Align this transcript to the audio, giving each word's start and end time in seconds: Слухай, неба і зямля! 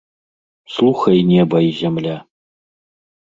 Слухай, 0.75 1.17
неба 1.31 1.57
і 1.65 1.69
зямля! 1.81 2.17